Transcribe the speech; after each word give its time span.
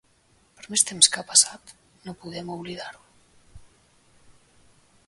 Per 0.61 0.63
més 0.75 0.83
temps 0.91 1.09
que 1.17 1.21
ha 1.23 1.27
passat, 1.33 1.75
no 2.09 2.17
poden 2.25 2.51
oblidar-ho. 2.55 3.05